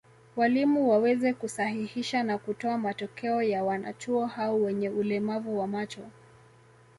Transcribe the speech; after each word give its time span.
Walimu 0.35 0.89
waweze 0.89 1.33
kusahihisha 1.33 2.23
na 2.23 2.37
kutoa 2.37 2.77
matokeo 2.77 3.43
ya 3.43 3.63
wanachuo 3.63 4.25
hao 4.25 4.61
wenye 4.61 4.89
ulemavu 4.89 5.59
wa 5.59 5.67
macho 5.67 6.01